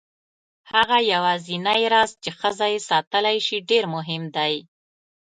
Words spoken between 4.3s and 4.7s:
دی.